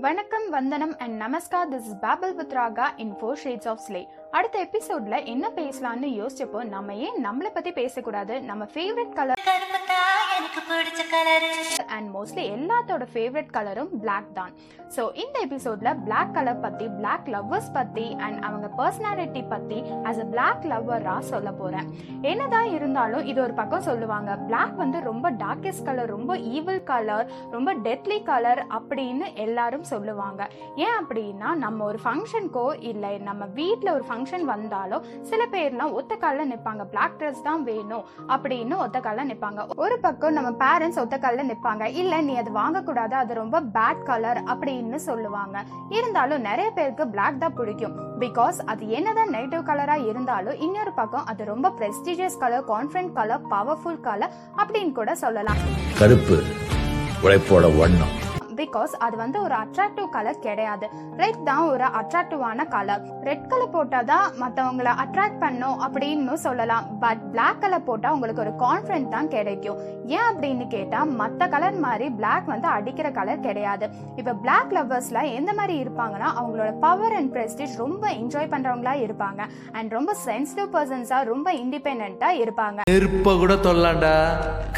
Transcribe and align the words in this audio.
வணக்கம் 0.00 0.50
வந்தனம் 0.50 0.98
and 0.98 1.20
namaskar. 1.22 1.68
This 1.70 1.86
is 1.86 1.98
babble 2.00 2.34
with 2.34 2.52
Raga 2.52 2.86
in 2.96 3.14
four 3.20 3.36
shades 3.44 3.68
of 3.68 3.80
slay 3.88 4.08
அடுத்த 4.30 4.68
எபிசோட்ல 4.70 5.24
என்ன 5.24 5.50
பேசலாம்னு 5.56 6.08
யோசிச்சப்போ 6.20 6.64
நம்ம 6.64 6.94
ஏன் 6.94 7.26
நம்மளை 7.26 7.50
பத்தி 7.54 7.72
பேசக்கூடாது? 7.72 8.42
நம்ம 8.42 8.64
ஃபேவரட் 8.64 9.12
கலர் 9.12 9.40
எனக்கு 10.40 10.60
பிடிச்ச 10.68 11.02
கலரு 11.12 11.48
அண்ட் 11.94 12.08
மோஸ்ட்லி 12.14 12.42
எல்லாத்தோட 12.56 13.04
ஃபேவரட் 13.12 13.50
கலரும் 13.56 13.90
பிளாக் 14.02 14.28
தான். 14.38 14.52
ஸோ 14.94 15.02
இந்த 15.22 15.36
எபிசோட்ல 15.46 15.88
பிளாக் 16.06 16.32
கலர் 16.36 16.60
பத்தி 16.64 16.86
பிளாக் 16.98 17.26
லவ்வர்ஸ் 17.34 17.68
பத்தி 17.76 18.06
அண்ட் 18.24 18.38
அவங்க 18.48 18.66
பர்சனாலிட்டி 18.78 19.42
பத்தி 19.52 19.78
ஆஸ் 20.08 20.20
அ 20.24 20.26
பிளாக் 20.34 20.64
லவ்வரா 20.72 21.16
சொல்ல 21.32 21.50
போறேன். 21.60 21.88
என்னதான் 22.30 22.68
இருந்தாலும் 22.76 23.26
இது 23.32 23.40
ஒரு 23.46 23.54
பக்கம் 23.60 23.86
சொல்லுவாங்க 23.88 24.30
பிளாக் 24.48 24.74
வந்து 24.82 25.00
ரொம்ப 25.10 25.26
டார்க்கஸ்ட் 25.44 25.86
கலர் 25.88 26.10
ரொம்ப 26.16 26.36
ஈவில் 26.54 26.82
கலர் 26.92 27.26
ரொம்ப 27.56 27.74
டெத்லி 27.88 28.18
கலர் 28.30 28.62
அப்படின்னு 28.78 29.28
எல்லாரும் 29.46 29.86
சொல்லுவாங்க. 29.92 30.40
ஏன் 30.86 30.96
அப்படின்னா 31.00 31.50
நம்ம 31.64 31.84
ஒரு 31.90 32.00
ஃபங்க்ஷனுக்கோ 32.06 32.66
இல்லை 32.92 33.12
நம்ம 33.28 33.50
வீட்டில் 33.60 33.94
ஒரு 33.96 34.06
ஃபங்க்ஷன் 34.10 34.46
வந்தாலோ 34.54 35.00
சில 35.32 35.42
பேர்லாம் 35.56 35.94
ஒத்த 36.00 36.20
காலில் 36.24 36.52
நிற்பாங்க 36.54 36.86
பிளாக் 36.94 37.18
ட்ரெஸ் 37.20 37.46
தான் 37.50 37.64
வேணும் 37.70 38.06
அப்படின்னு 38.36 38.76
ஒத்த 38.86 39.00
காலில் 39.08 39.30
நிற்பாங்க 39.32 39.68
ஒரு 39.86 39.98
பக்கம் 40.06 40.28
நம்ம 40.30 40.50
பேரண்ட்ஸ் 40.64 40.98
ஒத்த 40.98 41.18
காலில் 41.18 41.50
நிற்பாங்க 41.50 41.84
இல்லை 42.00 42.20
நீ 42.20 42.36
அது 42.36 42.50
வாங்கக்கூடாது 42.50 43.14
அது 43.22 43.34
ரொம்ப 43.34 43.60
பேட் 43.60 44.02
கலர் 44.02 44.40
அப்படின்னு 44.42 44.94
சொல்லுவாங்க. 44.94 45.62
இருந்தாலும் 45.88 46.40
நிறைய 46.40 46.70
பேருக்கு 46.70 47.06
பிளாக் 47.08 47.40
தான் 47.40 47.54
பிடிக்கும். 47.54 47.96
பிகாஸ் 48.20 48.58
அது 48.66 48.88
என்னதான் 48.88 49.28
நெகட்டிவ் 49.28 49.68
கலராக 49.70 50.08
இருந்தாலும் 50.08 50.58
இன்னொரு 50.60 50.92
பக்கம் 50.92 51.26
அது 51.26 51.44
ரொம்ப 51.44 51.68
prestigious 51.78 52.38
colour 52.38 52.68
confident 52.68 53.12
colour 53.12 53.46
powerful 53.50 54.00
colour 54.00 54.34
அப்படின்னு 54.56 54.92
கூட 54.92 55.14
சொல்லலாம். 55.14 55.56
கருப்பு 55.98 56.42
உழைப்போட 57.22 57.78
வண்ணம். 57.78 58.28
பிகாஸ் 58.60 58.94
அது 59.06 59.16
வந்து 59.22 59.38
ஒரு 59.46 59.56
அட்ராக்டிவ் 59.62 60.08
கலர் 60.16 60.44
கிடையாது. 60.46 60.86
ரெட் 61.22 61.42
தான் 61.50 61.64
ஒரு 61.72 61.86
அட்ராக்டிவான 62.00 62.68
கலர் 62.74 63.04
ரெட் 63.28 63.48
கலர் 63.52 63.74
போட்டால் 63.76 64.08
தான் 64.12 64.26
மற்றவங்களை 64.42 64.92
அட்ராக்ட் 65.04 65.40
பண்ணும் 65.44 65.78
அப்படின்னு 65.86 66.36
சொல்லலாம். 66.46 66.86
பட் 67.04 67.22
Black 67.34 67.56
கலர் 67.62 67.86
போட்டால் 67.88 68.14
உங்களுக்கு 68.16 68.44
ஒரு 68.46 68.52
கான்ஃபிடென்ட் 68.64 69.14
தான் 69.16 69.30
கிடைக்கும். 69.36 69.78
ஏன் 70.16 70.26
அப்படின்னு 70.30 70.64
கேட்டால் 70.74 71.10
மற்ற 71.20 71.48
கலர் 71.54 71.78
மாதிரி 71.86 72.06
Black 72.20 72.44
வந்து 72.52 72.68
அடிக்கிற 72.76 73.08
கலர் 73.18 73.44
கிடையாது. 73.48 73.86
இப்போ 74.20 74.32
Black 74.44 74.68
லவ்வர்ஸில் 74.76 75.20
எந்த 75.38 75.50
மாதிரி 75.58 75.74
இருப்பாங்கன்னா 75.82 76.28
அவங்களோட 76.40 76.70
பவர் 76.86 77.16
அண்ட் 77.18 77.32
ப்ரெஸ்டீஜ் 77.36 77.74
ரொம்ப 77.84 78.04
என்ஜாய் 78.20 78.50
பண்ணுறவங்களா 78.54 78.94
இருப்பாங்க. 79.06 79.40
அண்ட் 79.78 79.96
ரொம்ப 79.98 80.14
சென்சிட்டிவ் 80.26 80.70
பர்சன்ஸாக 80.76 81.30
ரொம்ப 81.32 81.48
இண்டிபெண்ட்டாக 81.62 82.40
இருப்பாங்க. 82.44 82.80
நெருப்ப 82.92 83.36
கூட 83.42 83.54
தொல்லாண்டா? 83.68 84.14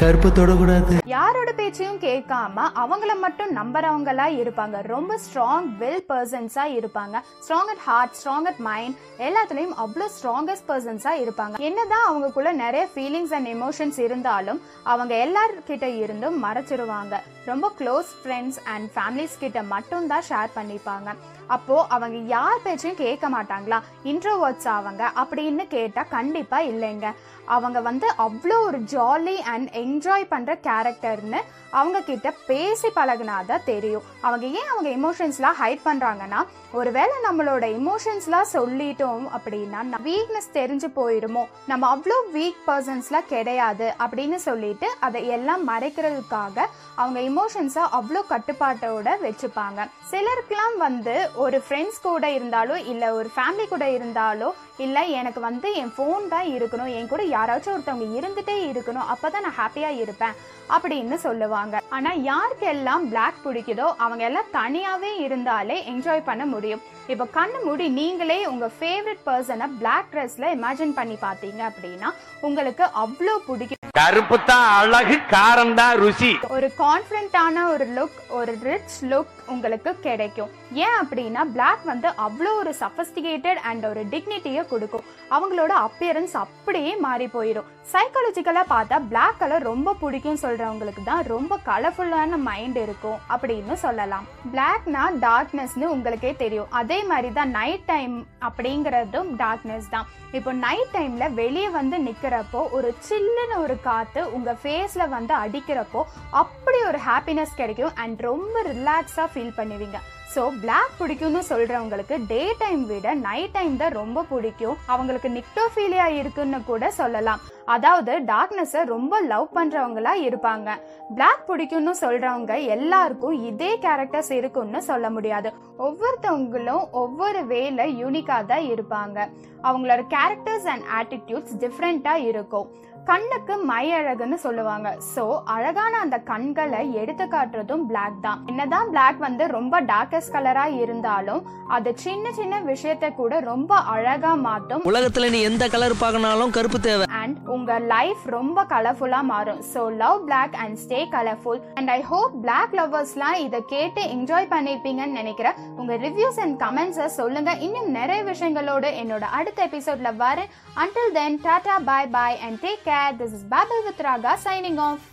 கருப்பை 0.01 0.31
தொடக்கூடாது. 0.39 0.93
யாரோட 1.15 1.49
பேச்சையும் 1.61 1.99
கேட்காம 2.07 2.65
அவங்கள 2.83 3.11
மட்டும் 3.23 3.51
நம்புறவங்களா 3.73 4.25
இருப்பாங்க. 4.41 4.77
ரொம்ப 4.93 5.13
ஸ்ட்ராங் 5.23 5.67
வெல் 5.81 6.03
பர்சன்ஸா 6.09 6.63
இருப்பாங்க. 6.79 7.15
Strong 7.43 7.69
at 7.73 7.83
heart 7.85 8.15
strong 8.19 8.47
at 8.49 8.59
mind 8.67 8.97
எல்லாத்துலயும் 9.27 9.73
அவ்வளோ 9.83 10.07
ஸ்ட்ராங்கஸ்ட் 10.17 10.67
பர்சன்ஸா 10.67 11.13
இருப்பாங்க. 11.23 11.55
என்னதான் 11.69 12.05
அவங்களுக்குள்ள 12.09 12.51
நிறைய 12.63 12.83
ஃபீலிங்ஸ் 12.93 13.33
அண்ட் 13.37 13.49
எமோஷன்ஸ் 13.55 13.99
இருந்தாலும் 14.07 14.59
அவங்க 14.83 15.13
எல்லார்கிட்ட 15.25 15.89
இருந்தும் 16.03 16.37
மறைச்சிருவாங்க. 16.45 17.17
ரொம்ப 17.49 17.71
க்ளோஸ் 17.79 18.11
ஃப்ரெண்ட்ஸ் 18.19 18.59
அண்ட் 18.73 18.89
ஃபேமிலிஸ் 18.95 19.39
கிட்ட 19.43 19.63
மட்டும் 19.73 20.09
தான் 20.13 20.27
ஷேர் 20.29 20.55
பண்ணிப்பாங்க. 20.59 21.09
அப்போ 21.55 21.77
அவங்க 21.95 22.17
யார் 22.35 22.63
பேச்சையும் 22.65 23.01
கேட்க 23.05 23.25
மாட்டாங்களா? 23.37 23.79
இன்ட்ரோவர்ட்ஸ் 24.11 24.69
அவங்க 24.77 25.03
அப்படின்னு 25.23 25.65
கேட்டா 25.77 26.03
கண்டிப்பா 26.17 26.59
இல்லைங்க. 26.73 27.07
அவங்க 27.45 27.81
வந்து 27.81 28.07
அவ்வளோ 28.17 28.59
ஒரு 28.61 28.79
ஜாலி 28.79 29.35
அண்ட் 29.35 29.69
என்ஜாய் 29.69 30.31
பண்ணுற 30.31 30.57
கேரக்டர்னு 30.63 31.37
அவங்க 31.69 32.01
கிட்ட 32.01 32.31
பேசி 32.47 32.89
பழகினாதான் 32.95 33.63
தெரியும். 33.65 34.01
அவங்க 34.21 34.45
ஏன் 34.45 34.67
அவங்க 34.77 34.89
எமோஷன்ஸ்லாம் 34.89 35.61
ஹைட் 35.61 35.79
பண்ணுறாங்கன்னா 35.85 36.47
ஒருவேளை 36.71 37.15
நம்மளோட 37.23 37.65
எமோஷன்ஸ்லாம் 37.79 38.45
சொல்லிட்டோம் 38.53 39.25
அப்படின்னா 39.37 39.81
வீக்னஸ் 40.03 40.49
தெரிஞ்சு 40.53 40.83
போயிருமோ? 40.95 41.45
நம்ம 41.67 41.95
அவ்வளோ 41.95 42.17
வீக் 42.33 42.55
பர்சன்ஸ்லாம் 42.67 43.25
கிடையாது 43.25 43.93
அப்படின்னு 43.99 44.35
சொல்லிட்டு 44.35 44.89
அதை 44.99 45.27
எல்லாம் 45.27 45.67
மறைக்கிறதுக்காக 45.69 46.65
அவங்க 46.95 47.19
எமோஷன்ஸை 47.19 47.83
அவ்வளோ 47.91 48.21
கட்டுப்பாட்டோட 48.29 49.09
வச்சுப்பாங்க. 49.21 49.89
சிலருக்கெல்லாம் 50.11 50.77
வந்து 50.77 51.29
ஒரு 51.35 51.63
ஃப்ரெண்ட்ஸ் 51.69 52.01
கூட 52.01 52.27
இருந்தாலோ 52.27 52.85
இல்லை 52.85 53.09
ஒரு 53.09 53.31
ஃபேமிலி 53.35 53.67
கூட 53.67 53.85
இருந்தாலோ 53.85 54.51
இல்லை 54.77 55.11
எனக்கு 55.11 55.39
வந்து 55.41 55.73
என் 55.73 55.93
ஃபோன் 55.97 56.27
தான் 56.27 56.45
இருக்கணும் 56.45 56.95
என் 56.95 57.07
கூட 57.07 57.23
யாராச்சும் 57.35 57.75
ஒருத்தவங்க 57.75 58.07
இருந்துட்டே 58.19 58.55
இருக்கணும் 58.71 59.11
அப்போ 59.13 59.27
தான் 59.35 59.45
நான் 59.47 59.59
ஹாப்பியாக 59.61 60.01
இருப்பேன் 60.03 60.35
அப்படின்னு 60.75 61.15
சொல்லுவாங்க. 61.25 61.75
ஆனால் 61.95 62.21
யாருக்கெல்லாம் 62.31 63.03
Black 63.13 63.35
பிடிக்குதோ 63.45 63.87
அவங்க 64.03 64.23
எல்லாம் 64.29 64.51
தனியாகவே 64.59 65.11
இருந்தாலே 65.25 65.77
என்ஜாய் 65.93 66.27
பண்ண 66.29 66.43
முடியும். 66.53 66.83
இப்போ 67.13 67.25
கண்ணு 67.37 67.59
மூடி 67.67 67.87
நீங்களே 67.99 68.39
உங்கள் 68.51 68.75
ஃபேவரட் 68.79 69.23
பர்சனை 69.29 69.67
Black 69.81 70.05
ட்ரெஸ்ல 70.13 70.51
இமேஜின் 70.57 70.97
பண்ணி 70.99 71.17
பார்த்தீங்க 71.25 71.61
அப்படின்னா 71.69 72.11
உங்களுக்கு 72.49 72.85
அவ்வளோ 73.03 73.35
பிடிக்கும். 73.47 73.79
கருப்பு 73.99 74.37
தான் 74.49 74.67
அழகு 74.77 75.15
காரம் 75.33 75.73
தான் 75.79 75.95
ருசி. 76.03 76.31
ஒரு 76.55 76.67
கான்ஃபிடென்ட்டான 76.83 77.65
ஒரு 77.73 77.85
லுக் 77.97 78.19
ஒரு 78.37 78.53
ரிச் 78.67 78.95
லுக் 79.11 79.35
உங்களுக்கு 79.53 79.91
கிடைக்கும். 80.07 80.51
ஏன் 80.85 80.97
அப்படின்னா 81.01 81.41
பிளாக் 81.55 81.83
வந்து 81.91 82.09
அவ்வளோ 82.25 82.51
ஒரு 82.61 82.73
சஃபஸ்டிகேட்டட் 82.81 83.61
அண்ட் 83.69 83.85
ஒரு 83.91 84.03
டிக்னிட்டியை 84.13 84.63
கொடுக்கும். 84.71 85.05
அவங்களோட 85.35 85.71
அப்பியரன்ஸ் 85.87 86.35
அப்படியே 86.43 86.93
மாறி 87.05 87.27
போயிடும் 87.35 87.69
சைக்காலஜிக்கலாக 87.93 88.71
பார்த்தா 88.73 88.97
பிளாக் 89.11 89.39
கலர் 89.39 89.67
ரொம்ப 89.71 89.93
பிடிக்கும் 90.01 90.41
சொல்கிறவங்களுக்கு 90.43 91.01
தான் 91.09 91.23
ரொம்ப 91.33 91.53
கலர்ஃபுல்லான 91.69 92.37
மைண்ட் 92.49 92.77
இருக்கும் 92.85 93.21
அப்படின்னு 93.33 93.75
சொல்லலாம். 93.85 94.27
பிளாக்னா 94.53 95.03
டார்க்னஸ்னு 95.25 95.87
உங்களுக்கே 95.95 96.31
தெரியும். 96.43 96.71
அதே 96.81 96.99
மாதிரி 97.11 97.31
தான் 97.39 97.53
நைட் 97.59 97.87
டைம் 97.93 98.15
அப்படிங்கிறதும் 98.47 99.31
டார்க்னஸ் 99.43 99.89
தான். 99.95 100.07
இப்போ 100.37 100.51
நைட் 100.65 100.93
டைமில் 100.93 101.35
வெளியே 101.41 101.67
வந்து 101.79 101.97
நிற்கிறப்போ 102.05 102.61
ஒரு 102.77 102.89
சில்லுன்னு 103.07 103.57
ஒரு 103.65 103.75
காற்று 103.87 104.21
உங்கள் 104.35 104.59
ஃபேஸில் 104.61 105.11
வந்து 105.15 105.33
அடிக்கிறப்போ 105.43 106.01
அப்படி 106.41 106.79
ஒரு 106.91 107.01
ஹாப்பினஸ் 107.09 107.59
கிடைக்கும். 107.59 107.93
அண்ட் 108.03 108.21
ரொம்ப 108.29 108.55
ரிலாக்ஸாக 108.71 109.27
ஃபீல் 109.33 109.57
பண்ணுவீங்க. 109.59 109.99
ஸோ 110.33 110.43
பிளாக் 110.61 110.93
பிடிக்கும்னு 110.99 111.41
சொல்கிறவங்களுக்கு 111.49 112.15
டே 112.29 112.43
டைம் 112.61 112.83
விட 112.91 113.07
நைட் 113.25 113.51
டைம் 113.57 113.73
தான் 113.81 113.95
ரொம்ப 113.99 114.23
பிடிக்கும். 114.29 114.77
அவங்களுக்கு 114.93 115.29
நிக்டோஃபீலியா 115.35 116.07
இருக்குன்னு 116.19 116.59
கூட 116.69 116.89
சொல்லலாம். 116.99 117.41
அதாவது 117.75 118.13
டார்க்னஸை 118.31 118.81
ரொம்ப 118.93 119.19
லவ் 119.31 119.47
பண்ணுறவங்களா 119.57 120.13
இருப்பாங்க. 120.27 120.69
பிளாக் 121.17 121.43
பிடிக்கும்னு 121.49 121.93
சொல்கிறவங்க 122.03 122.55
எல்லாருக்கும் 122.75 123.37
இதே 123.49 123.71
கேரக்டர்ஸ் 123.85 124.31
இருக்கும்னு 124.39 124.81
சொல்ல 124.89 125.09
முடியாது. 125.17 125.51
ஒவ்வொருத்தவங்களும் 125.87 126.83
ஒவ்வொரு 127.03 127.43
வேல 127.53 127.85
யூனிக்காக 128.01 128.49
தான் 128.53 128.65
இருப்பாங்க. 128.73 129.19
அவங்களோட 129.67 130.01
கேரக்டர்ஸ் 130.15 130.67
அண்ட் 130.73 130.87
ஆட்டிடியூட்ஸ் 130.99 131.55
டிஃப்ரெண்ட்டாக 131.65 132.27
இருக்கும். 132.31 132.67
கண்ணுக்கு 133.09 133.55
மை 133.69 133.85
அழகுன்னு 133.95 134.37
சொல்லுவாங்க. 134.43 134.89
சோ 135.13 135.23
அழகான 135.55 135.93
அந்த 136.03 136.17
கண்களை 136.29 136.81
எடுத்து 137.01 137.25
காட்டுறதும் 137.33 137.83
Black 137.89 138.13
தான். 138.25 138.39
என்னதான் 138.49 138.89
Black 138.93 139.15
வந்து 139.25 139.43
ரொம்ப 139.55 139.81
டார்க்கஸ்ட் 139.89 140.33
கலரா 140.35 140.65
இருந்தாலும் 140.83 141.41
அது 141.75 141.91
சின்ன 142.03 142.31
சின்ன 142.37 142.59
விஷயத்தை 142.69 143.09
கூட 143.19 143.39
ரொம்ப 143.49 143.75
அழகா 143.93 144.31
மாத்தும். 144.45 144.83
உலகத்துல 144.91 145.29
நீ 145.35 145.39
எந்த 145.49 145.67
கலர் 145.73 145.95
பார்க்கனாலும் 146.03 146.53
கருப்பு 146.57 146.79
தேவை. 146.87 147.07
அண்ட் 147.21 147.37
உங்க 147.55 147.79
லைஃப் 147.93 148.23
ரொம்ப 148.37 148.65
கலர்ஃபுல்லா 148.73 149.21
மாறும். 149.33 149.61
So 149.73 149.83
love 150.03 150.19
Black 150.29 150.53
and 150.65 150.79
stay 150.83 151.01
colourful 151.15 151.61
and 151.81 151.91
I 151.97 151.99
hope 152.11 152.33
Black 152.45 152.71
லவர்ஸ்லாம் 152.81 153.37
இதை 153.47 153.61
கேட்டு 153.73 154.03
என்ஜாய் 154.15 154.51
பண்ணிருப்பீங்கன்னு 154.55 155.19
நினைக்கிறேன். 155.21 155.59
உங்க 155.81 155.93
ரிவ்யூஸ் 156.05 156.41
அண்ட் 156.45 156.57
கமெண்ட்ஸை 156.65 157.09
சொல்லுங்க. 157.19 157.51
இன்னும் 157.67 157.91
நிறைய 157.99 158.21
விஷயங்களோடு 158.31 158.91
என்னோட 159.03 159.25
அடுத்த 159.39 159.67
எபிசோட்ல 159.69 160.15
வரேன். 160.25 160.51
Until 160.83 161.07
then 161.19 161.33
tata 161.47 161.77
bye 161.91 162.07
bye 162.17 162.35
and 162.45 162.57
care 162.93 163.17
this 163.21 163.35
is 163.39 163.47
babble 163.53 163.83
with 163.87 164.03
Raga 164.07 164.33
signing 164.45 164.81
off 164.87 165.05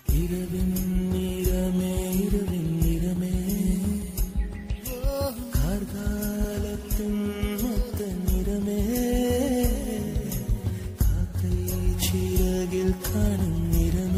காணும் 13.05 13.61
நிறம் 13.71 14.10